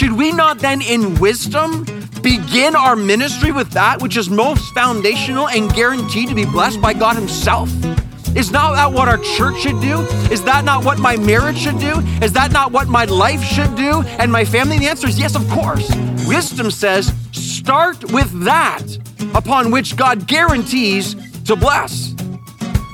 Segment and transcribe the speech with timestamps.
[0.00, 1.84] should we not then, in wisdom,
[2.22, 6.94] begin our ministry with that which is most foundational and guaranteed to be blessed by
[6.94, 7.68] God Himself?
[8.34, 10.00] Is not that what our church should do?
[10.32, 12.00] Is that not what my marriage should do?
[12.22, 14.78] Is that not what my life should do and my family?
[14.78, 15.94] The answer is yes, of course.
[16.26, 18.86] Wisdom says start with that
[19.34, 22.14] upon which God guarantees to bless.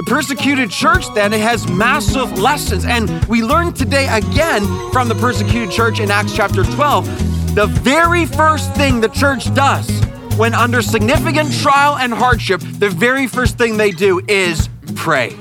[0.07, 5.73] Persecuted church then it has massive lessons and we learn today again from the persecuted
[5.73, 9.89] church in Acts chapter 12 the very first thing the church does
[10.37, 15.37] when under significant trial and hardship the very first thing they do is pray.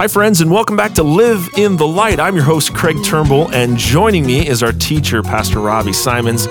[0.00, 2.18] Hi, friends, and welcome back to Live in the Light.
[2.18, 6.46] I'm your host, Craig Turnbull, and joining me is our teacher, Pastor Robbie Simons.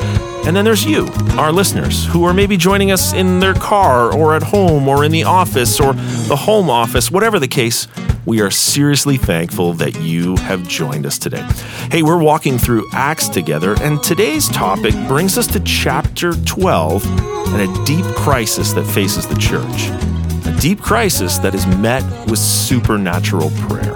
[0.46, 4.36] And then there's you, our listeners, who are maybe joining us in their car or
[4.36, 7.88] at home or in the office or the home office, whatever the case.
[8.24, 11.42] We are seriously thankful that you have joined us today.
[11.90, 17.04] Hey, we're walking through Acts together, and today's topic brings us to chapter 12
[17.48, 20.19] and a deep crisis that faces the church
[20.60, 23.94] deep crisis that is met with supernatural prayer.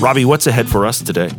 [0.00, 1.30] Robbie, what's ahead for us today?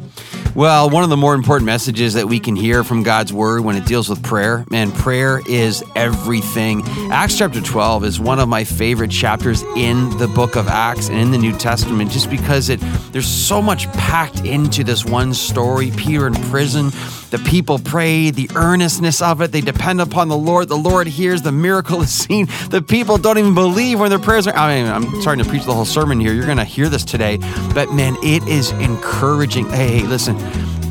[0.57, 3.75] Well, one of the more important messages that we can hear from God's word when
[3.75, 6.81] it deals with prayer, man, prayer is everything.
[7.11, 11.19] Acts chapter 12 is one of my favorite chapters in the book of Acts and
[11.19, 12.79] in the New Testament just because it
[13.11, 15.91] there's so much packed into this one story.
[15.91, 16.89] Peter in prison,
[17.29, 20.69] the people pray, the earnestness of it, they depend upon the Lord.
[20.69, 22.47] The Lord hears, the miracle is seen.
[22.69, 24.55] The people don't even believe when their prayers are.
[24.55, 26.33] I mean, I'm starting to preach the whole sermon here.
[26.33, 27.37] You're going to hear this today.
[27.73, 29.67] But man, it is encouraging.
[29.69, 30.35] Hey, hey, listen,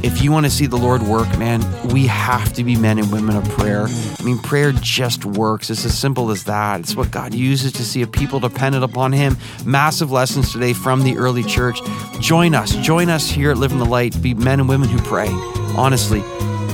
[0.07, 3.11] if you want to see the Lord work, man, we have to be men and
[3.11, 3.87] women of prayer.
[3.89, 5.69] I mean, prayer just works.
[5.69, 6.79] It's as simple as that.
[6.79, 9.37] It's what God uses to see a people dependent upon Him.
[9.65, 11.81] Massive lessons today from the early church.
[12.21, 12.77] Join us.
[12.77, 14.21] Join us here at Live in the Light.
[14.23, 15.29] Be men and women who pray.
[15.77, 16.21] Honestly,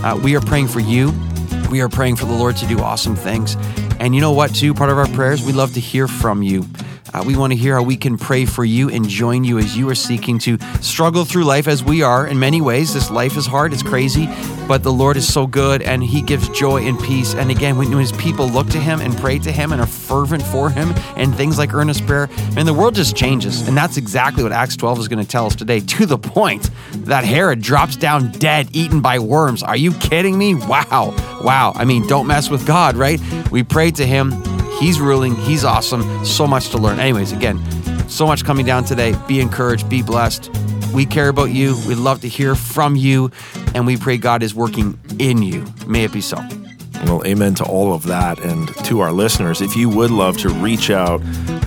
[0.04, 1.10] uh, we are praying for you.
[1.70, 3.56] We are praying for the Lord to do awesome things.
[4.02, 4.74] And you know what, too?
[4.74, 6.64] Part of our prayers, we love to hear from you.
[7.14, 9.76] Uh, we want to hear how we can pray for you and join you as
[9.76, 12.94] you are seeking to struggle through life as we are in many ways.
[12.94, 14.26] This life is hard, it's crazy,
[14.66, 17.34] but the Lord is so good and He gives joy and peace.
[17.34, 20.42] And again, when His people look to Him and pray to Him and are fervent
[20.42, 23.68] for Him and things like earnest prayer, and the world just changes.
[23.68, 26.70] And that's exactly what Acts 12 is going to tell us today, to the point
[26.92, 29.62] that Herod drops down dead, eaten by worms.
[29.62, 30.54] Are you kidding me?
[30.54, 31.14] Wow.
[31.42, 31.72] Wow.
[31.74, 33.20] I mean, don't mess with God, right?
[33.50, 35.36] We prayed to Him He's ruling.
[35.36, 36.24] He's awesome.
[36.24, 36.98] So much to learn.
[36.98, 37.60] Anyways, again,
[38.08, 39.14] so much coming down today.
[39.28, 39.88] Be encouraged.
[39.88, 40.50] Be blessed.
[40.92, 41.76] We care about you.
[41.86, 43.30] We'd love to hear from you.
[43.76, 45.64] And we pray God is working in you.
[45.86, 46.36] May it be so.
[47.04, 48.40] Well, amen to all of that.
[48.40, 51.22] And to our listeners, if you would love to reach out,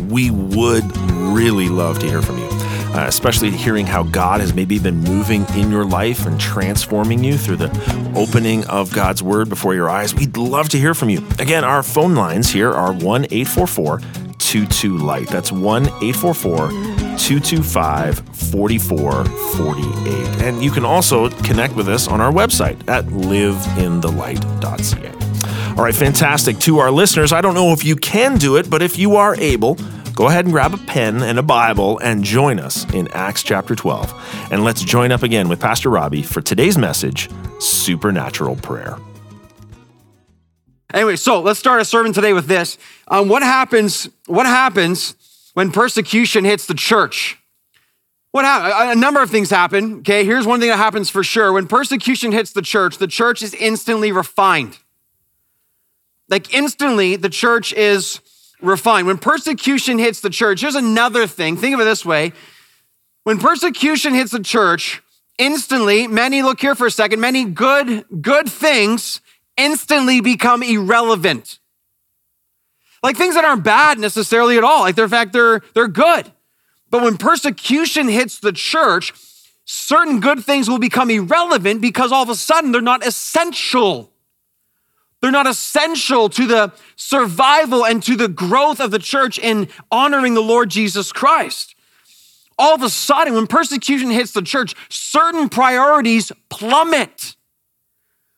[0.10, 2.45] we would really love to hear from you
[2.94, 7.38] uh, especially hearing how God has maybe been moving in your life and transforming you
[7.38, 10.14] through the opening of God's word before your eyes.
[10.14, 11.26] We'd love to hear from you.
[11.40, 14.02] Again, our phone lines here are 1 844
[14.56, 15.28] 22 Light.
[15.28, 16.70] That's 1 844
[17.18, 20.44] 225 4448.
[20.44, 25.12] And you can also connect with us on our website at liveinthelight.ca.
[25.78, 26.58] All right, fantastic.
[26.60, 29.36] To our listeners, I don't know if you can do it, but if you are
[29.36, 29.76] able,
[30.16, 33.76] go ahead and grab a pen and a Bible and join us in Acts chapter
[33.76, 34.50] 12.
[34.52, 38.98] And let's join up again with Pastor Robbie for today's message Supernatural Prayer.
[40.94, 42.78] Anyway, so let's start a sermon today with this.
[43.10, 44.08] Um, what happens?
[44.28, 45.16] What happens
[45.54, 47.38] when persecution hits the church?
[48.32, 48.98] What happens?
[48.98, 50.00] A number of things happen.
[50.00, 51.52] Okay, here's one thing that happens for sure.
[51.52, 54.78] When persecution hits the church, the church is instantly refined.
[56.30, 58.22] Like instantly, the church is
[58.66, 59.08] refined.
[59.08, 61.58] When persecution hits the church, here's another thing.
[61.58, 62.34] Think of it this way.
[63.24, 65.02] When persecution hits the church,
[65.38, 69.22] instantly, many look here for a second, many good, good things
[69.58, 71.60] instantly become irrelevant.
[73.02, 74.82] Like things that aren't bad necessarily at all.
[74.82, 76.32] Like they're, in fact, they're, they're good.
[76.90, 79.14] But when persecution hits the church,
[79.66, 84.12] certain good things will become irrelevant because all of a sudden they're not essential.
[85.26, 90.36] They're not essential to the survival and to the growth of the church in honoring
[90.36, 91.74] the Lord Jesus Christ.
[92.60, 97.36] All of a sudden, when persecution hits the church, certain priorities plummet.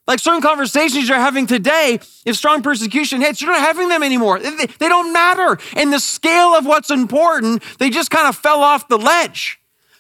[0.07, 4.39] Like certain conversations you're having today, if strong persecution hits, you're not having them anymore.
[4.39, 5.59] They, don't matter.
[5.75, 9.59] In the scale of what's important, they just kind of fell off the ledge.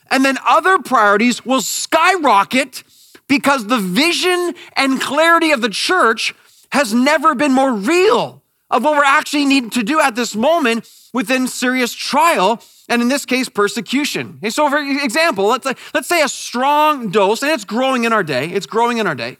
[0.09, 2.83] And then other priorities will skyrocket
[3.27, 6.33] because the vision and clarity of the church
[6.71, 10.89] has never been more real of what we're actually needing to do at this moment
[11.13, 16.21] within serious trial and in this case persecution okay, so for example let's, let's say
[16.21, 19.37] a strong dose and it's growing in our day it's growing in our day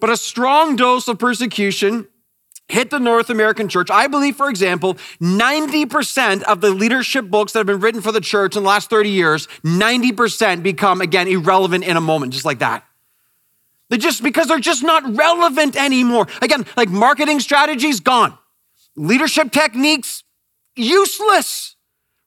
[0.00, 2.06] but a strong dose of persecution
[2.68, 3.90] hit the North American church.
[3.90, 8.20] I believe, for example, 90% of the leadership books that have been written for the
[8.20, 12.60] church in the last 30 years, 90% become, again, irrelevant in a moment, just like
[12.60, 12.84] that.
[13.94, 16.26] They just because they're just not relevant anymore.
[16.42, 18.36] Again, like marketing strategies, gone.
[18.96, 20.24] Leadership techniques,
[20.74, 21.76] useless,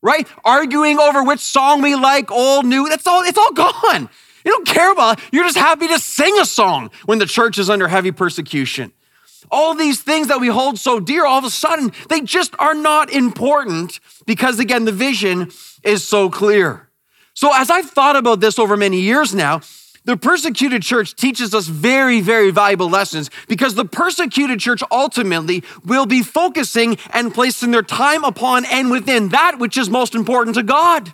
[0.01, 0.25] right?
[0.45, 4.09] Arguing over which song we like, old, new, that's all, it's all gone.
[4.45, 5.25] You don't care about it.
[5.33, 8.93] You're just happy to sing a song when the church is under heavy persecution.
[9.51, 12.75] All these things that we hold so dear, all of a sudden, they just are
[12.75, 15.51] not important because, again, the vision
[15.83, 16.87] is so clear.
[17.33, 19.59] So, as I've thought about this over many years now,
[20.07, 26.05] the persecuted church teaches us very, very valuable lessons because the persecuted church ultimately will
[26.05, 30.63] be focusing and placing their time upon and within that which is most important to
[30.63, 31.13] God.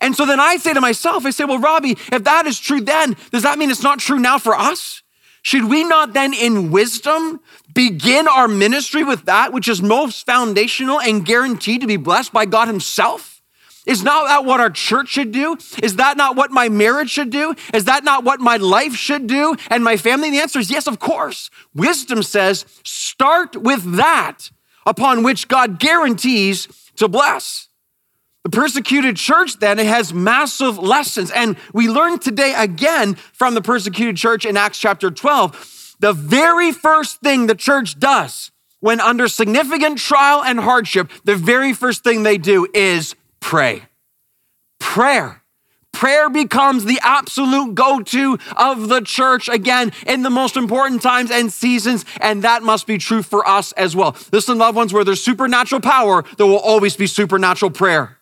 [0.00, 2.80] And so then I say to myself, I say, well, Robbie, if that is true
[2.80, 5.02] then, does that mean it's not true now for us?
[5.42, 7.40] Should we not then, in wisdom,
[7.74, 12.46] begin our ministry with that which is most foundational and guaranteed to be blessed by
[12.46, 13.31] God Himself?
[13.84, 15.56] Is not that what our church should do?
[15.82, 17.54] Is that not what my marriage should do?
[17.74, 20.30] Is that not what my life should do and my family?
[20.30, 21.50] The answer is yes, of course.
[21.74, 24.50] Wisdom says start with that
[24.86, 27.68] upon which God guarantees to bless.
[28.44, 31.32] The persecuted church then it has massive lessons.
[31.32, 35.96] And we learn today again from the persecuted church in Acts chapter 12.
[35.98, 41.72] The very first thing the church does when under significant trial and hardship, the very
[41.72, 43.82] first thing they do is pray.
[44.80, 45.42] Prayer.
[45.92, 51.30] Prayer becomes the absolute go to of the church again in the most important times
[51.30, 54.16] and seasons, and that must be true for us as well.
[54.32, 58.16] Listen, loved ones, where there's supernatural power, there will always be supernatural prayer.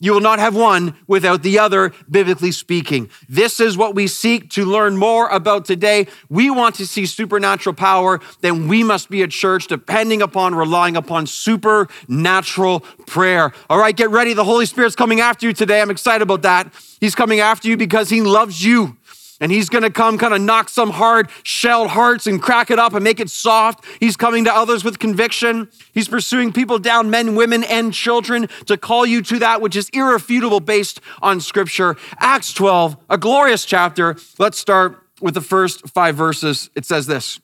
[0.00, 3.08] You will not have one without the other, biblically speaking.
[3.28, 6.08] This is what we seek to learn more about today.
[6.28, 10.96] We want to see supernatural power, then we must be a church depending upon, relying
[10.96, 13.52] upon supernatural prayer.
[13.70, 14.34] All right, get ready.
[14.34, 15.80] The Holy Spirit's coming after you today.
[15.80, 16.72] I'm excited about that.
[17.00, 18.96] He's coming after you because He loves you.
[19.44, 22.94] And he's gonna come kind of knock some hard shelled hearts and crack it up
[22.94, 23.84] and make it soft.
[24.00, 25.68] He's coming to others with conviction.
[25.92, 29.90] He's pursuing people down, men, women, and children, to call you to that which is
[29.90, 31.94] irrefutable based on scripture.
[32.16, 34.16] Acts 12, a glorious chapter.
[34.38, 36.70] Let's start with the first five verses.
[36.74, 37.38] It says this.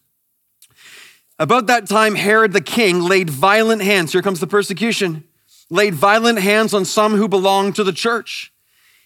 [1.38, 5.24] About that time, Herod the king laid violent hands, here comes the persecution,
[5.68, 8.54] laid violent hands on some who belonged to the church.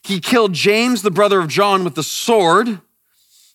[0.04, 2.80] He killed James, the brother of John, with the sword.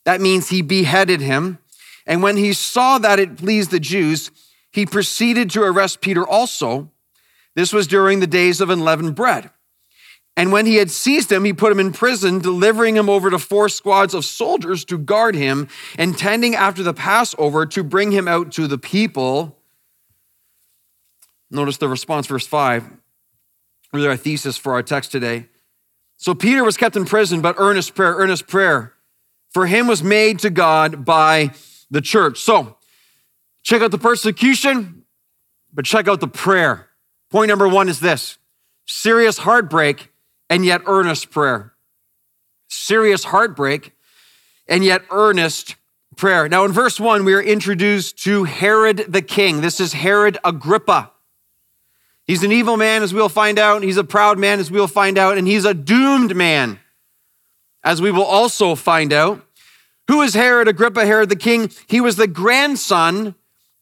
[0.10, 1.60] That means he beheaded him.
[2.08, 4.32] And when he saw that it pleased the Jews,
[4.72, 6.90] he proceeded to arrest Peter also.
[7.54, 9.52] This was during the days of unleavened bread.
[10.36, 13.38] And when he had seized him, he put him in prison, delivering him over to
[13.38, 15.68] four squads of soldiers to guard him,
[16.00, 19.60] intending after the Passover to bring him out to the people.
[21.52, 22.84] Notice the response, verse 5,
[23.94, 25.50] really our thesis for our text today.
[26.18, 28.96] So Peter was kept in prison, but earnest prayer, earnest prayer
[29.50, 31.52] for him was made to God by
[31.90, 32.40] the church.
[32.40, 32.78] So
[33.64, 35.04] check out the persecution,
[35.74, 36.90] but check out the prayer.
[37.30, 38.38] Point number one is this
[38.86, 40.12] serious heartbreak
[40.50, 41.74] and yet earnest prayer.
[42.68, 43.94] Serious heartbreak
[44.68, 45.76] and yet earnest
[46.16, 46.50] prayer.
[46.50, 49.62] Now, in verse one, we are introduced to Herod the king.
[49.62, 51.12] This is Herod Agrippa.
[52.26, 53.82] He's an evil man, as we'll find out.
[53.82, 55.38] He's a proud man, as we'll find out.
[55.38, 56.80] And he's a doomed man,
[57.84, 59.42] as we will also find out.
[60.08, 61.72] Who is Herod Agrippa, Herod the king?
[61.88, 63.36] He was the grandson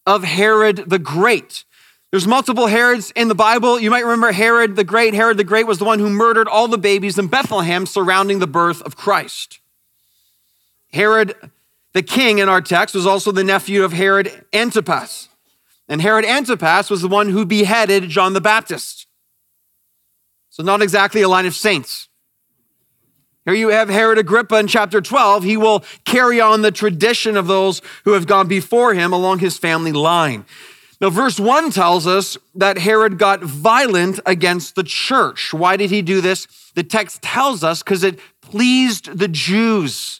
[0.05, 1.63] of Herod the Great.
[2.11, 3.79] There's multiple Herods in the Bible.
[3.79, 5.13] You might remember Herod the Great.
[5.13, 8.47] Herod the Great was the one who murdered all the babies in Bethlehem surrounding the
[8.47, 9.59] birth of Christ.
[10.91, 11.35] Herod
[11.93, 15.29] the king in our text was also the nephew of Herod Antipas.
[15.89, 19.07] And Herod Antipas was the one who beheaded John the Baptist.
[20.49, 22.06] So, not exactly a line of saints.
[23.47, 25.45] Here you have Herod Agrippa in chapter 12.
[25.45, 29.57] He will carry on the tradition of those who have gone before him along his
[29.57, 30.43] family line.
[30.99, 35.53] Now, verse 1 tells us that Herod got violent against the church.
[35.53, 36.45] Why did he do this?
[36.75, 40.19] The text tells us because it pleased the Jews.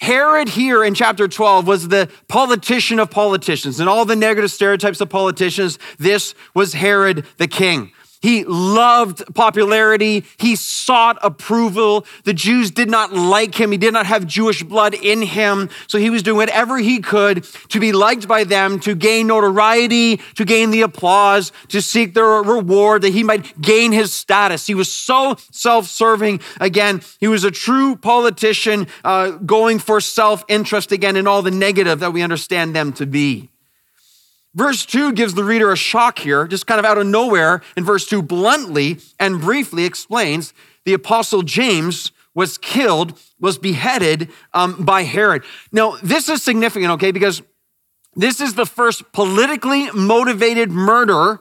[0.00, 5.00] Herod here in chapter 12 was the politician of politicians and all the negative stereotypes
[5.00, 5.80] of politicians.
[5.98, 7.90] This was Herod the king.
[8.24, 10.24] He loved popularity.
[10.38, 12.06] He sought approval.
[12.24, 13.70] The Jews did not like him.
[13.70, 15.68] He did not have Jewish blood in him.
[15.88, 20.22] So he was doing whatever he could to be liked by them, to gain notoriety,
[20.36, 24.66] to gain the applause, to seek their reward, that he might gain his status.
[24.66, 26.40] He was so self serving.
[26.62, 31.50] Again, he was a true politician uh, going for self interest again in all the
[31.50, 33.50] negative that we understand them to be.
[34.54, 37.62] Verse 2 gives the reader a shock here, just kind of out of nowhere.
[37.76, 44.84] In verse 2, bluntly and briefly explains the apostle James was killed, was beheaded um,
[44.84, 45.42] by Herod.
[45.72, 47.42] Now, this is significant, okay, because
[48.14, 51.40] this is the first politically motivated murder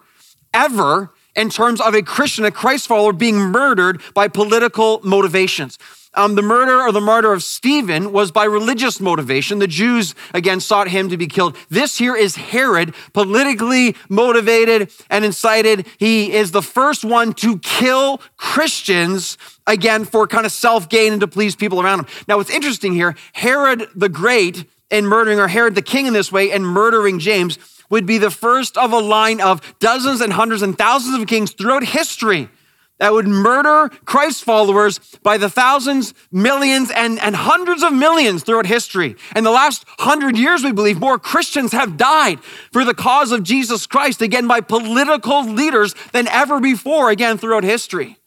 [0.54, 5.78] ever in terms of a Christian, a Christ follower, being murdered by political motivations.
[6.16, 9.58] Um, the murder or the martyr of Stephen was by religious motivation.
[9.58, 11.58] The Jews, again, sought him to be killed.
[11.70, 15.88] This here is Herod, politically motivated and incited.
[15.98, 21.22] He is the first one to kill Christians, again, for kind of self gain and
[21.22, 22.08] to please people around him.
[22.28, 26.32] Now, what's interesting here, Herod the Great, in murdering, or Herod the King in this
[26.32, 27.58] way, and murdering James,
[27.90, 31.54] would be the first of a line of dozens and hundreds and thousands of kings
[31.54, 32.50] throughout history
[33.00, 38.68] that would murder Christ followers by the thousands, millions, and, and hundreds of millions throughout
[38.68, 39.16] history.
[39.36, 43.44] In the last hundred years, we believe more Christians have died for the cause of
[43.44, 48.18] Jesus Christ, again, by political leaders than ever before, again, throughout history.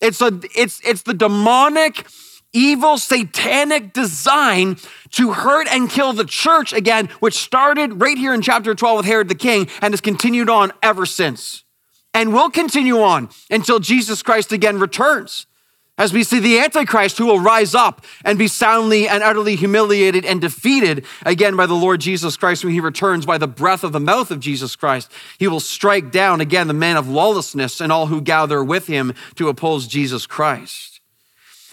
[0.00, 2.06] It's, a, it's, it's the demonic,
[2.52, 4.76] evil, satanic design
[5.12, 9.06] to hurt and kill the church, again, which started right here in chapter 12 with
[9.06, 11.62] Herod the king and has continued on ever since
[12.16, 15.46] and will continue on until Jesus Christ again returns.
[15.98, 20.24] As we see the Antichrist who will rise up and be soundly and utterly humiliated
[20.24, 23.92] and defeated again by the Lord Jesus Christ when he returns by the breath of
[23.92, 25.12] the mouth of Jesus Christ.
[25.38, 29.12] He will strike down again the man of lawlessness and all who gather with him
[29.34, 31.00] to oppose Jesus Christ.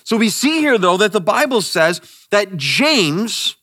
[0.04, 3.56] So we see here, though, that the Bible says that James,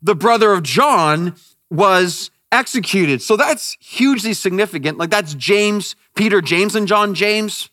[0.00, 1.36] the brother of John,
[1.70, 3.22] was executed.
[3.22, 4.98] So that's hugely significant.
[4.98, 7.70] Like that's James, Peter, James, and John James.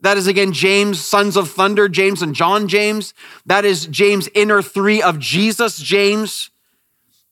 [0.00, 3.12] That is again James, sons of thunder, James and John James.
[3.46, 6.50] That is James, inner three of Jesus James.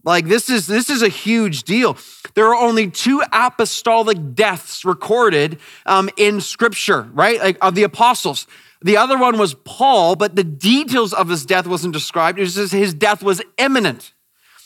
[0.05, 1.97] Like this is this is a huge deal.
[2.35, 7.39] There are only two apostolic deaths recorded um, in Scripture, right?
[7.41, 8.47] Like of the apostles.
[8.83, 12.39] The other one was Paul, but the details of his death wasn't described.
[12.39, 14.15] It says his death was imminent.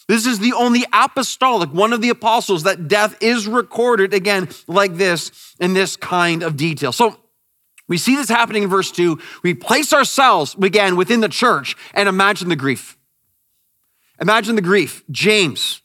[0.06, 4.96] This is the only apostolic, one of the apostles, that death is recorded again like
[4.96, 6.92] this in this kind of detail.
[6.92, 7.18] So
[7.88, 9.18] we see this happening in verse 2.
[9.42, 12.98] We place ourselves again within the church and imagine the grief.
[14.20, 15.02] Imagine the grief.
[15.10, 15.82] James.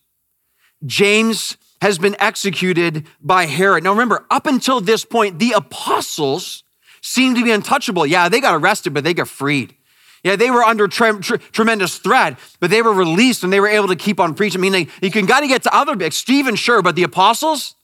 [0.86, 3.84] James has been executed by Herod.
[3.84, 6.64] Now remember, up until this point, the apostles
[7.02, 8.06] seemed to be untouchable.
[8.06, 9.76] Yeah, they got arrested, but they got freed.
[10.24, 13.68] Yeah, they were under tre- tre- tremendous threat, but they were released and they were
[13.70, 14.60] able to keep on preaching.
[14.60, 17.04] I mean, they, you can got to get to other big Stephen, sure, but the
[17.04, 17.76] apostles,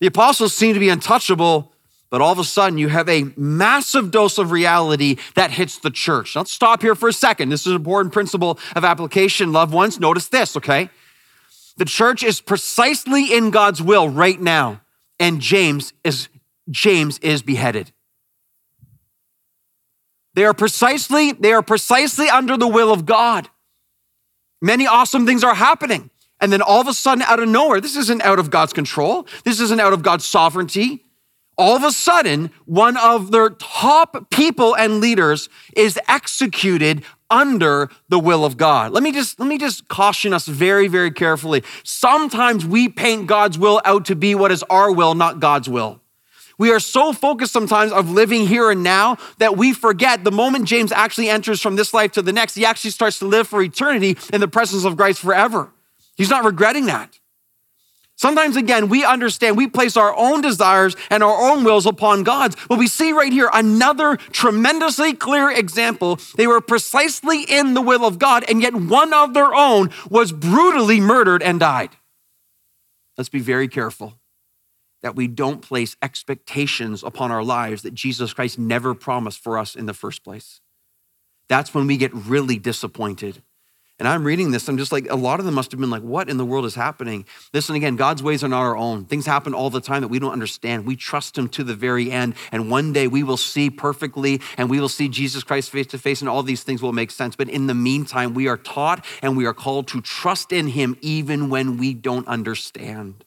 [0.00, 1.72] the apostles seem to be untouchable.
[2.08, 5.90] But all of a sudden, you have a massive dose of reality that hits the
[5.90, 6.36] church.
[6.36, 7.48] Let's stop here for a second.
[7.48, 9.98] This is an important principle of application, loved ones.
[9.98, 10.88] Notice this, okay?
[11.76, 14.82] The church is precisely in God's will right now,
[15.18, 16.28] and James is
[16.70, 17.92] James is beheaded.
[20.36, 23.48] They are precisely, they are precisely under the will of God.
[24.60, 26.10] Many awesome things are happening.
[26.40, 29.26] And then all of a sudden, out of nowhere, this isn't out of God's control.
[29.44, 31.06] This isn't out of God's sovereignty.
[31.56, 38.18] All of a sudden, one of their top people and leaders is executed under the
[38.18, 38.92] will of God.
[38.92, 41.64] Let me just let me just caution us very very carefully.
[41.82, 46.02] Sometimes we paint God's will out to be what is our will, not God's will.
[46.58, 50.64] We are so focused sometimes of living here and now that we forget the moment
[50.64, 53.60] James actually enters from this life to the next, he actually starts to live for
[53.60, 55.70] eternity in the presence of Christ forever.
[56.16, 57.18] He's not regretting that.
[58.18, 62.56] Sometimes, again, we understand we place our own desires and our own wills upon God's.
[62.66, 66.18] But we see right here another tremendously clear example.
[66.36, 70.32] They were precisely in the will of God, and yet one of their own was
[70.32, 71.90] brutally murdered and died.
[73.18, 74.14] Let's be very careful
[75.02, 79.74] that we don't place expectations upon our lives that Jesus Christ never promised for us
[79.74, 80.60] in the first place.
[81.48, 83.42] That's when we get really disappointed.
[83.98, 86.02] And I'm reading this, I'm just like, a lot of them must have been like,
[86.02, 87.24] what in the world is happening?
[87.54, 89.06] Listen again, God's ways are not our own.
[89.06, 90.84] Things happen all the time that we don't understand.
[90.84, 92.34] We trust Him to the very end.
[92.52, 95.98] And one day we will see perfectly and we will see Jesus Christ face to
[95.98, 97.36] face, and all these things will make sense.
[97.36, 100.98] But in the meantime, we are taught and we are called to trust in Him
[101.00, 103.24] even when we don't understand.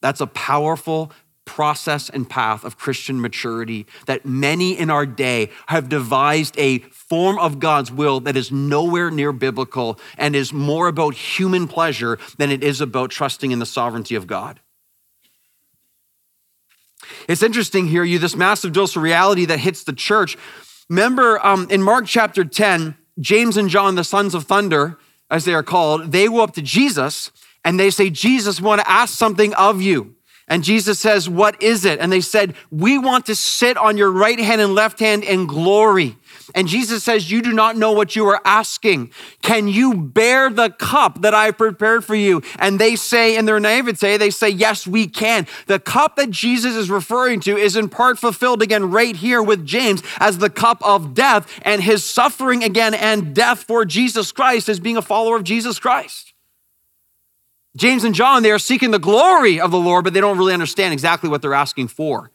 [0.00, 1.12] That's a powerful
[1.48, 7.38] process and path of Christian maturity that many in our day have devised a form
[7.38, 12.50] of God's will that is nowhere near biblical and is more about human pleasure than
[12.50, 14.60] it is about trusting in the sovereignty of God.
[17.26, 20.36] It's interesting here, you this massive dose of reality that hits the church.
[20.90, 24.98] Remember um, in Mark chapter 10, James and John, the sons of thunder,
[25.30, 27.30] as they are called, they go up to Jesus
[27.68, 30.14] and they say, Jesus, we want to ask something of you.
[30.48, 32.00] And Jesus says, What is it?
[32.00, 35.46] And they said, We want to sit on your right hand and left hand in
[35.46, 36.16] glory.
[36.54, 39.10] And Jesus says, You do not know what you are asking.
[39.42, 42.40] Can you bear the cup that I've prepared for you?
[42.58, 45.46] And they say, in their naivete, they say, Yes, we can.
[45.66, 49.66] The cup that Jesus is referring to is in part fulfilled again right here with
[49.66, 54.70] James as the cup of death and his suffering again and death for Jesus Christ
[54.70, 56.32] as being a follower of Jesus Christ.
[57.76, 60.54] James and John, they are seeking the glory of the Lord, but they don't really
[60.54, 62.30] understand exactly what they're asking for.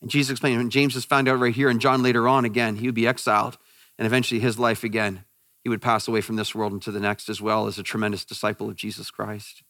[0.00, 2.76] And Jesus explained, and James has found out right here, and John later on again,
[2.76, 3.58] he would be exiled,
[3.98, 5.24] and eventually his life again,
[5.62, 8.24] he would pass away from this world into the next as well as a tremendous
[8.24, 9.62] disciple of Jesus Christ.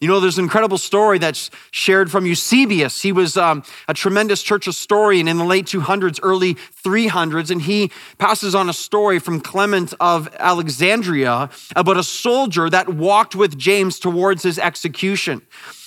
[0.00, 3.02] You know, there's an incredible story that's shared from Eusebius.
[3.02, 7.90] He was um, a tremendous church historian in the late 200s, early 300s, and he
[8.18, 13.98] passes on a story from Clement of Alexandria about a soldier that walked with James
[13.98, 15.42] towards his execution.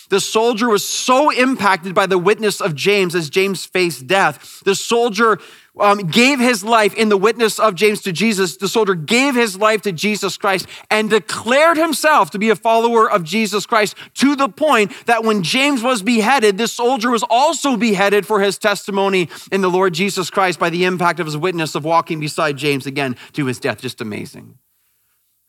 [0.09, 4.61] The soldier was so impacted by the witness of James as James faced death.
[4.63, 5.39] The soldier
[5.79, 8.57] um, gave his life in the witness of James to Jesus.
[8.57, 13.09] The soldier gave his life to Jesus Christ and declared himself to be a follower
[13.09, 17.75] of Jesus Christ to the point that when James was beheaded, this soldier was also
[17.75, 21.75] beheaded for his testimony in the Lord Jesus Christ by the impact of his witness
[21.75, 23.81] of walking beside James again to his death.
[23.81, 24.59] Just amazing.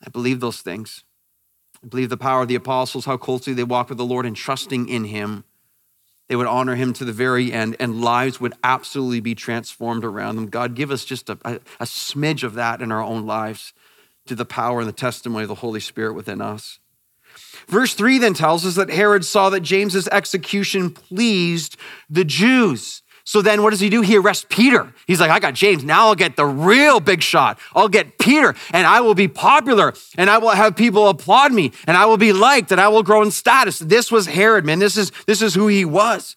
[0.02, 1.04] I believe those things.
[1.82, 4.34] I believe the power of the apostles, how closely they walked with the Lord and
[4.34, 5.44] trusting in him.
[6.28, 10.36] They would honor him to the very end, and lives would absolutely be transformed around
[10.36, 10.46] them.
[10.46, 13.74] God, give us just a, a, a smidge of that in our own lives
[14.26, 16.78] to the power and the testimony of the Holy Spirit within us.
[17.66, 21.76] Verse 3 then tells us that Herod saw that James's execution pleased
[22.08, 23.02] the Jews.
[23.24, 24.02] So then what does he do?
[24.02, 24.92] He arrests Peter.
[25.06, 25.82] He's like, I got James.
[25.82, 27.58] Now I'll get the real big shot.
[27.74, 31.72] I'll get Peter and I will be popular and I will have people applaud me
[31.86, 33.78] and I will be liked and I will grow in status.
[33.78, 34.78] This was Herod, man.
[34.78, 36.36] This is, this is who he was.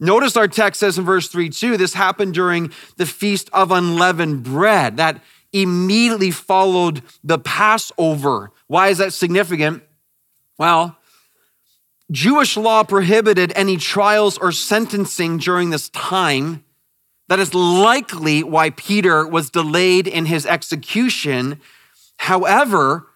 [0.00, 4.42] Notice our text says in verse 3 2, this happened during the feast of unleavened
[4.42, 4.96] bread.
[4.96, 8.50] That immediately followed the Passover.
[8.66, 9.84] Why is that significant?
[10.58, 10.96] Well,
[12.10, 16.64] Jewish law prohibited any trials or sentencing during this time.
[17.28, 21.60] That is likely why Peter was delayed in his execution.
[22.18, 23.06] However,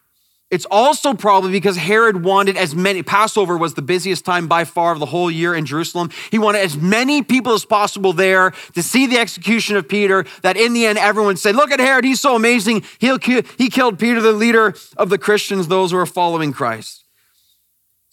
[0.50, 4.92] it's also probably because Herod wanted as many, Passover was the busiest time by far
[4.92, 6.08] of the whole year in Jerusalem.
[6.30, 10.56] He wanted as many people as possible there to see the execution of Peter that
[10.56, 12.84] in the end everyone said, Look at Herod, he's so amazing.
[12.98, 17.04] He'll, he killed Peter, the leader of the Christians, those who are following Christ.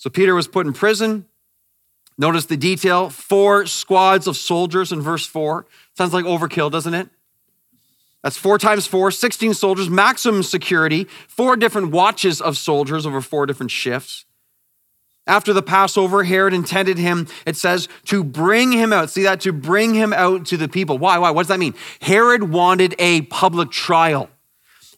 [0.06, 1.26] So Peter was put in prison.
[2.16, 5.66] Notice the detail four squads of soldiers in verse 4.
[5.98, 7.10] Sounds like overkill, doesn't it?
[8.22, 13.48] That's four times four, 16 soldiers, maximum security, four different watches of soldiers over four
[13.48, 14.26] different shifts.
[15.26, 19.10] After the Passover, Herod intended him, it says, to bring him out.
[19.10, 19.42] See that?
[19.42, 21.00] To bring him out to the people.
[21.00, 21.18] Why?
[21.18, 21.32] Why?
[21.32, 21.74] What does that mean?
[22.00, 24.30] Herod wanted a public trial.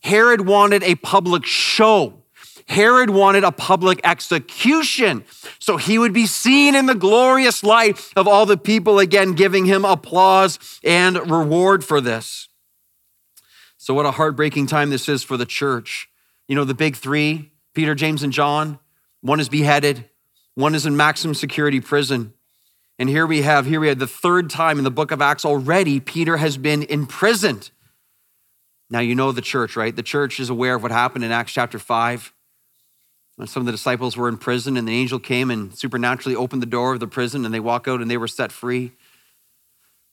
[0.02, 2.24] Herod wanted a public show.
[2.67, 5.23] Herod wanted a public execution.
[5.60, 9.65] So he would be seen in the glorious light of all the people again giving
[9.65, 12.49] him applause and reward for this.
[13.77, 16.10] So, what a heartbreaking time this is for the church.
[16.47, 18.80] You know, the big three Peter, James, and John
[19.21, 20.10] one is beheaded,
[20.56, 22.34] one is in maximum security prison.
[22.99, 25.45] And here we have, here we have the third time in the book of Acts
[25.45, 27.69] already, Peter has been imprisoned.
[28.89, 29.95] Now, you know the church, right?
[29.95, 32.34] The church is aware of what happened in Acts chapter 5.
[33.38, 36.62] When some of the disciples were in prison and the angel came and supernaturally opened
[36.63, 38.93] the door of the prison and they walk out and they were set free.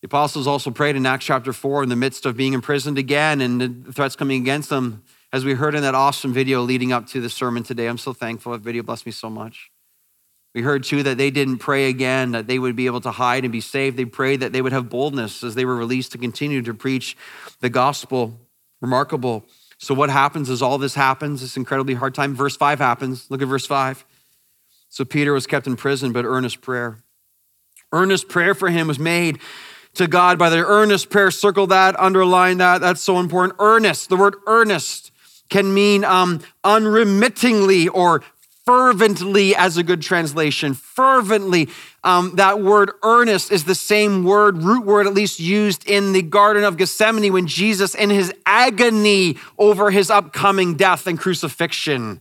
[0.03, 3.41] The apostles also prayed in Acts chapter 4 in the midst of being imprisoned again
[3.41, 7.07] and the threats coming against them, as we heard in that awesome video leading up
[7.09, 7.87] to the sermon today.
[7.87, 8.53] I'm so thankful.
[8.53, 9.71] That video blessed me so much.
[10.55, 13.45] We heard too that they didn't pray again, that they would be able to hide
[13.45, 13.97] and be saved.
[13.97, 17.17] They prayed that they would have boldness as they were released to continue to preach
[17.61, 18.39] the gospel.
[18.83, 19.47] Remarkable
[19.85, 22.35] So, what happens is all this happens, this incredibly hard time?
[22.35, 23.31] Verse 5 happens.
[23.31, 24.03] Look at verse 5.
[24.89, 27.01] So, Peter was kept in prison, but earnest prayer.
[27.93, 29.41] Earnest prayer for him was made
[29.93, 31.31] to God by the earnest prayer.
[31.31, 32.81] Circle that, underline that.
[32.81, 33.59] That's so important.
[33.59, 34.09] Earnest.
[34.09, 35.13] The word earnest
[35.51, 38.23] can mean um, unremittingly or
[38.65, 40.75] fervently as a good translation.
[40.75, 41.69] Fervently.
[42.03, 46.23] Um, that word earnest is the same word, root word at least used in the
[46.23, 52.21] Garden of Gethsemane when Jesus, in his agony over his upcoming death and crucifixion.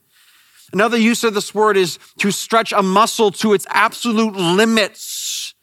[0.71, 5.53] Another use of this word is to stretch a muscle to its absolute limits.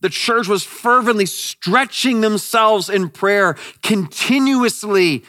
[0.00, 5.24] The church was fervently stretching themselves in prayer, continuously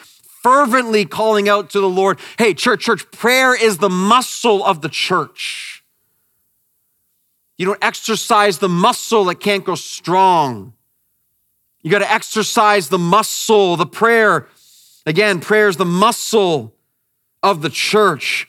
[0.48, 4.88] fervently calling out to the Lord, hey, church, church, prayer is the muscle of the
[4.88, 5.84] church.
[7.58, 10.72] You don't exercise the muscle that can't go strong.
[11.84, 14.48] You got to exercise the muscle, the prayer.
[15.06, 16.74] Again, prayer is the muscle
[17.44, 18.48] of the church.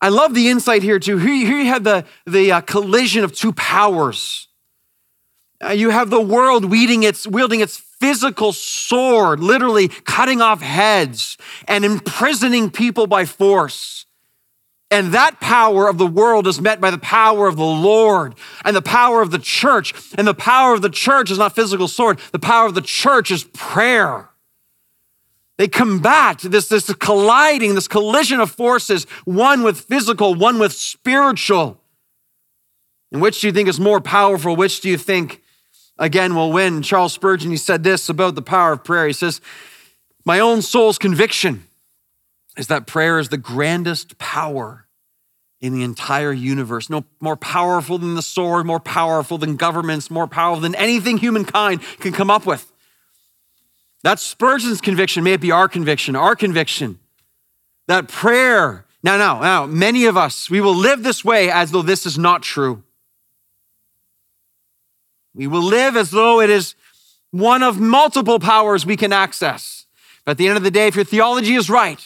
[0.00, 1.18] I love the insight here too.
[1.18, 4.46] Here, you have the, the uh, collision of two powers.
[5.60, 11.36] Uh, you have the world its, wielding its physical sword, literally cutting off heads
[11.68, 14.06] and imprisoning people by force.
[14.90, 18.34] And that power of the world is met by the power of the Lord
[18.64, 19.94] and the power of the church.
[20.18, 22.18] And the power of the church is not physical sword.
[22.32, 24.30] The power of the church is prayer.
[25.58, 31.80] They combat this, this colliding, this collision of forces, one with physical, one with spiritual.
[33.12, 34.56] And which do you think is more powerful?
[34.56, 35.42] Which do you think
[36.00, 36.82] again will win.
[36.82, 39.06] Charles Spurgeon, he said this about the power of prayer.
[39.06, 39.40] He says,
[40.24, 41.62] My own soul's conviction
[42.56, 44.86] is that prayer is the grandest power
[45.60, 46.90] in the entire universe.
[46.90, 51.82] No more powerful than the sword, more powerful than governments, more powerful than anything humankind
[52.00, 52.72] can come up with.
[54.02, 55.22] That's Spurgeon's conviction.
[55.22, 56.98] May it be our conviction, our conviction
[57.90, 61.82] that prayer, now, now, now, many of us, we will live this way as though
[61.82, 62.82] this is not true.
[65.34, 66.74] We will live as though it is
[67.30, 69.86] one of multiple powers we can access.
[70.24, 72.00] But at the end of the day, if your theology is right,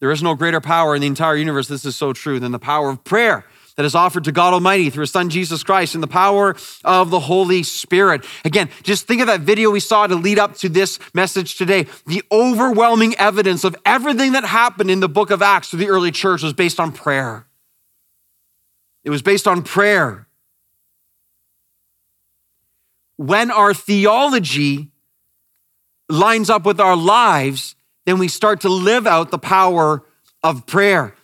[0.00, 1.68] there is no greater power in the entire universe.
[1.68, 3.44] This is so true than the power of prayer
[3.76, 7.10] that is offered to God Almighty through His Son Jesus Christ and the power of
[7.10, 8.24] the Holy Spirit.
[8.44, 11.86] Again, just think of that video we saw to lead up to this message today.
[12.06, 16.10] The overwhelming evidence of everything that happened in the book of Acts to the early
[16.10, 17.46] church was based on prayer.
[19.04, 20.26] It was based on prayer
[23.26, 24.90] when our theology
[26.08, 30.02] lines up with our lives, then we start to live out the power
[30.42, 31.14] of prayer.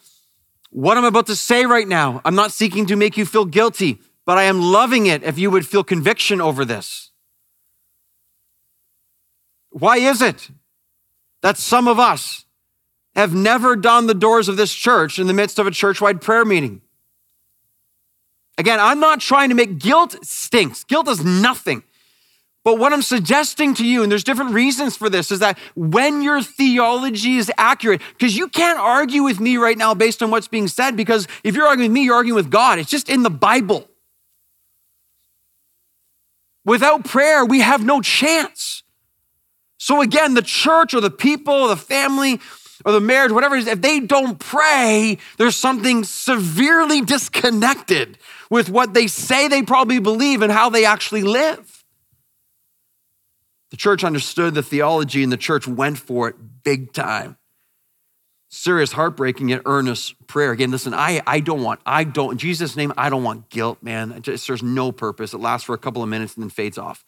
[0.70, 3.98] What I'm about to say right now, I'm not seeking to make you feel guilty,
[4.24, 7.10] but I am loving it if you would feel conviction over this.
[9.70, 10.50] Why is it
[11.42, 12.44] that some of us
[13.14, 16.20] have never done the doors of this church in the midst of a church wide
[16.20, 16.80] prayer meeting?
[18.56, 20.82] Again, I'm not trying to make guilt stinks.
[20.84, 21.84] Guilt is nothing.
[22.68, 26.20] But what I'm suggesting to you, and there's different reasons for this, is that when
[26.20, 30.48] your theology is accurate, because you can't argue with me right now based on what's
[30.48, 32.78] being said, because if you're arguing with me, you're arguing with God.
[32.78, 33.88] It's just in the Bible.
[36.66, 38.82] Without prayer, we have no chance.
[39.78, 42.38] So again, the church or the people, or the family,
[42.84, 48.18] or the marriage, whatever it is, if they don't pray, there's something severely disconnected
[48.50, 51.77] with what they say they probably believe and how they actually live.
[53.70, 57.36] The church understood the theology and the church went for it big time.
[58.50, 60.52] Serious, heartbreaking, and earnest prayer.
[60.52, 63.82] Again, listen, I, I don't want, I don't, in Jesus' name, I don't want guilt,
[63.82, 64.12] man.
[64.12, 65.34] It just serves no purpose.
[65.34, 67.04] It lasts for a couple of minutes and then fades off.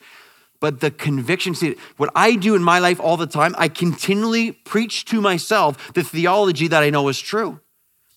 [0.61, 4.53] But the conviction, see, what I do in my life all the time, I continually
[4.53, 7.61] preach to myself the theology that I know is true.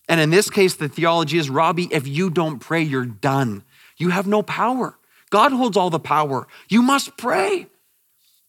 [0.10, 3.64] And in this case, the theology is Robbie, if you don't pray, you're done.
[3.98, 4.98] You have no power.
[5.30, 6.46] God holds all the power.
[6.68, 7.68] You must pray.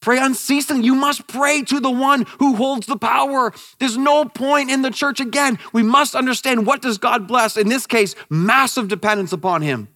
[0.05, 0.85] Pray unceasingly.
[0.85, 3.55] You must pray to the one who holds the power.
[3.79, 5.59] There's no point in the church again.
[5.73, 7.57] We must understand what does God bless?
[7.57, 9.89] In this case, massive dependence upon him.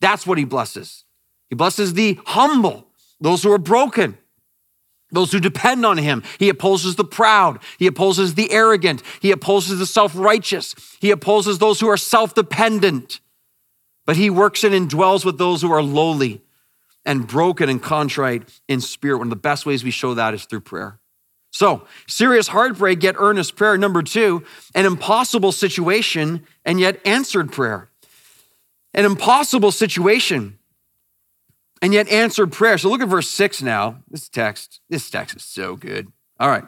[0.00, 1.04] That's what he blesses.
[1.50, 2.86] He blesses the humble,
[3.20, 4.16] those who are broken,
[5.10, 6.22] those who depend on him.
[6.38, 7.58] He opposes the proud.
[7.76, 9.02] He opposes the arrogant.
[9.20, 10.76] He opposes the self righteous.
[11.00, 13.18] He opposes those who are self dependent.
[14.04, 16.45] But he works in and dwells with those who are lowly
[17.06, 19.18] and broken and contrite in spirit.
[19.18, 20.98] One of the best ways we show that is through prayer.
[21.52, 23.78] So, serious heartbreak, yet earnest prayer.
[23.78, 27.88] Number two, an impossible situation and yet answered prayer.
[28.92, 30.58] An impossible situation
[31.80, 32.76] and yet answered prayer.
[32.76, 34.02] So look at verse six now.
[34.10, 36.12] This text, this text is so good.
[36.38, 36.64] All right.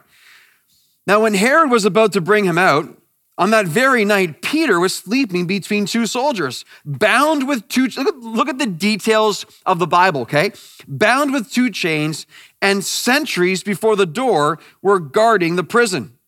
[1.06, 2.96] Now, when Herod was about to bring him out,
[3.38, 7.86] on that very night, Peter was sleeping between two soldiers, bound with two.
[7.86, 10.50] Look at, look at the details of the Bible, okay?
[10.88, 12.26] Bound with two chains,
[12.60, 16.18] and sentries before the door were guarding the prison.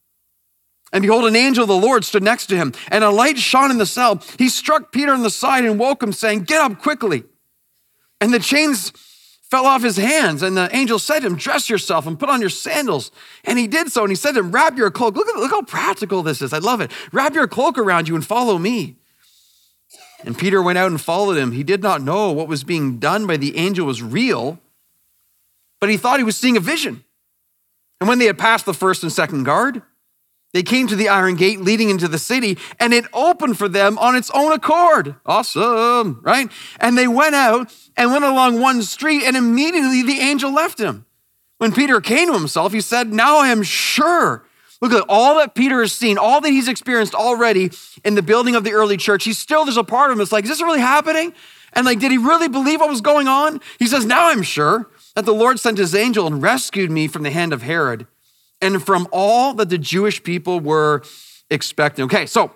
[0.93, 3.73] And behold, an angel of the Lord stood next to him, and a light shone
[3.73, 4.23] in the cell.
[4.39, 7.25] He struck Peter on the side and woke him, saying, Get up quickly.
[8.21, 8.93] And the chains
[9.51, 10.43] fell off his hands.
[10.43, 13.11] And the angel said to him, Dress yourself and put on your sandals.
[13.45, 14.03] And he did so.
[14.03, 15.17] And he said to him, Wrap your cloak.
[15.17, 16.53] Look, at, look how practical this is.
[16.53, 16.91] I love it.
[17.13, 18.97] Wrap your cloak around you and follow me.
[20.25, 21.53] And Peter went out and followed him.
[21.53, 24.59] He did not know what was being done by the angel was real,
[25.81, 27.05] but he thought he was seeing a vision.
[28.01, 29.83] And when they had passed the first and second guard,
[30.53, 33.99] they came to the iron gate leading into the city, and it opened for them
[33.99, 35.15] on its own accord.
[35.25, 36.51] Awesome, right?
[36.81, 41.07] And they went out and went along one street, and immediately the angel left him.
[41.59, 44.45] When Peter came to himself, he said, Now I am sure.
[44.81, 47.71] Look at all that Peter has seen, all that he's experienced already
[48.03, 49.25] in the building of the early church.
[49.25, 51.33] He's still, there's a part of him that's like, Is this really happening?
[51.75, 53.61] And like, did he really believe what was going on?
[53.79, 57.23] He says, Now I'm sure that the Lord sent his angel and rescued me from
[57.23, 58.09] the hand of Herod
[58.61, 61.03] and from all that the Jewish people were
[61.51, 62.05] expecting.
[62.05, 62.55] Okay, so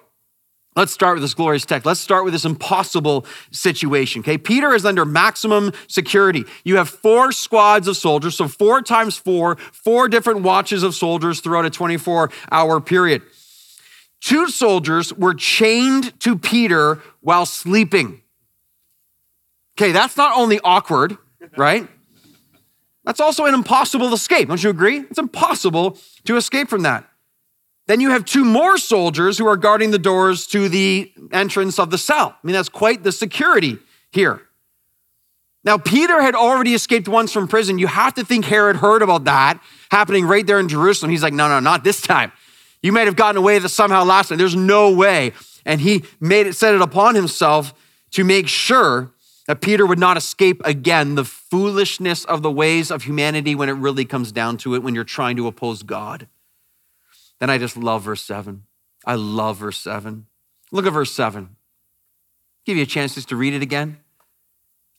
[0.77, 1.87] Let's start with this glorious text.
[1.87, 4.21] Let's start with this impossible situation.
[4.21, 6.45] Okay, Peter is under maximum security.
[6.65, 11.41] You have four squads of soldiers, so four times four, four different watches of soldiers
[11.41, 13.23] throughout a 24 hour period.
[14.21, 18.23] Two soldiers were chained to Peter while sleeping.
[19.79, 21.17] Okay, that's not only awkward,
[21.57, 21.89] right?
[23.05, 24.49] That's also an impossible escape.
[24.49, 25.01] Don't you agree?
[25.01, 27.09] It's impossible to escape from that.
[27.87, 31.91] Then you have two more soldiers who are guarding the doors to the entrance of
[31.91, 32.35] the cell.
[32.43, 33.79] I mean, that's quite the security
[34.11, 34.41] here.
[35.65, 37.79] Now, Peter had already escaped once from prison.
[37.79, 41.11] You have to think Herod heard about that happening right there in Jerusalem.
[41.11, 42.33] He's like, no, no, not this time.
[42.83, 44.39] You might have gotten away with it somehow last time.
[44.39, 45.33] There's no way.
[45.65, 47.73] And he made it, set it upon himself
[48.11, 49.11] to make sure
[49.47, 53.75] that Peter would not escape again the foolishness of the ways of humanity when it
[53.75, 56.27] really comes down to it, when you're trying to oppose God.
[57.39, 58.65] Then I just love verse 7.
[59.07, 60.27] I love verse 7.
[60.73, 61.55] Look at verse 7.
[62.67, 63.99] Give you a chance just to read it again.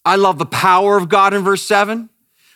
[0.05, 2.09] I love the power of God in verse 7.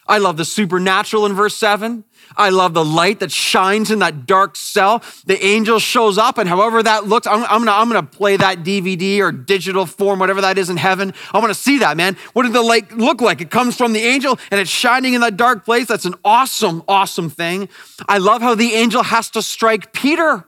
[0.10, 2.04] I love the supernatural in verse 7.
[2.36, 5.04] I love the light that shines in that dark cell.
[5.26, 8.64] The angel shows up, and however that looks, I'm, I'm, gonna, I'm gonna play that
[8.64, 11.14] DVD or digital form, whatever that is in heaven.
[11.32, 12.18] I wanna see that, man.
[12.34, 13.40] What did the light look like?
[13.40, 15.86] It comes from the angel and it's shining in that dark place.
[15.86, 17.70] That's an awesome, awesome thing.
[18.08, 20.44] I love how the angel has to strike Peter.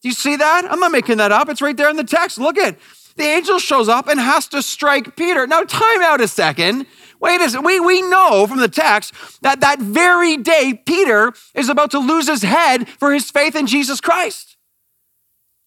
[0.00, 0.66] Do you see that?
[0.70, 1.48] I'm not making that up.
[1.48, 2.38] It's right there in the text.
[2.38, 2.78] Look at
[3.16, 5.46] the angel shows up and has to strike Peter.
[5.46, 6.86] Now, time out a second.
[7.22, 7.64] Wait a second.
[7.64, 12.26] We, we know from the text that that very day, Peter is about to lose
[12.26, 14.56] his head for his faith in Jesus Christ.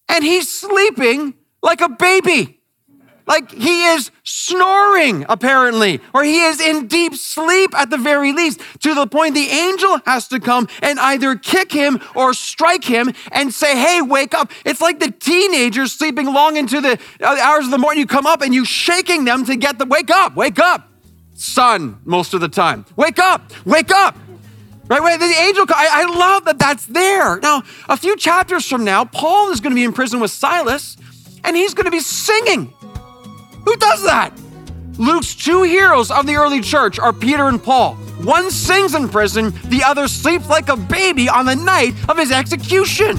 [0.06, 2.60] And he's sleeping like a baby.
[3.26, 8.60] Like he is snoring, apparently, or he is in deep sleep at the very least,
[8.80, 13.12] to the point the angel has to come and either kick him or strike him
[13.32, 14.52] and say, Hey, wake up.
[14.64, 18.00] It's like the teenagers sleeping long into the uh, hours of the morning.
[18.00, 20.92] You come up and you shaking them to get them, wake up, wake up
[21.36, 22.84] son most of the time.
[22.96, 24.16] Wake up, wake up.
[24.88, 25.02] Right?
[25.02, 27.40] Wait, the angel, I, I love that that's there.
[27.40, 30.96] Now, a few chapters from now, Paul is going to be in prison with Silas
[31.42, 32.72] and he's going to be singing.
[33.64, 34.32] Who does that?
[34.96, 37.94] Luke's two heroes of the early church are Peter and Paul.
[38.22, 42.30] One sings in prison, the other sleeps like a baby on the night of his
[42.30, 43.16] execution.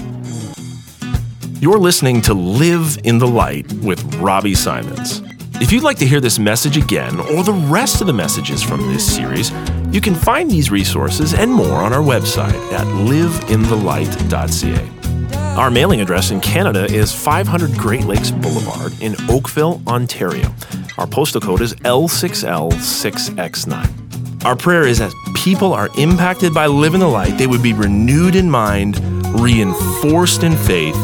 [1.59, 5.21] You're listening to Live in the Light with Robbie Simons.
[5.59, 8.79] If you'd like to hear this message again or the rest of the messages from
[8.93, 9.51] this series,
[9.91, 15.57] you can find these resources and more on our website at liveinthelight.ca.
[15.57, 20.53] Our mailing address in Canada is 500 Great Lakes Boulevard in Oakville, Ontario.
[20.99, 24.45] Our postal code is L6L6X9.
[24.45, 28.35] Our prayer is as people are impacted by living the light, they would be renewed
[28.35, 28.99] in mind,
[29.39, 30.95] reinforced in faith,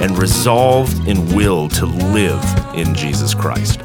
[0.00, 2.42] and resolved in will to live
[2.74, 3.82] in Jesus Christ.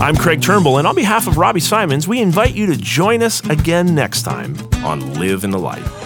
[0.00, 3.44] I'm Craig Turnbull, and on behalf of Robbie Simons, we invite you to join us
[3.50, 5.99] again next time on Live in the Light.